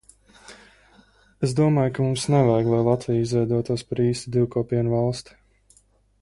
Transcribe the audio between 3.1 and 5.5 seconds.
izveidotos par īstu divkopienu valsti.